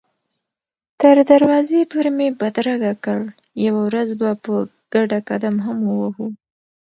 تر 1.01 1.15
دروازې 1.31 1.79
پورې 1.91 2.11
مې 2.17 2.27
بدرګه 2.39 2.93
کړ، 3.03 3.19
یوه 3.65 3.81
ورځ 3.87 4.09
به 4.19 4.29
په 4.43 4.53
ګډه 4.93 5.19
قدم 5.29 5.55
هم 5.65 5.77
ووهو. 5.83 6.27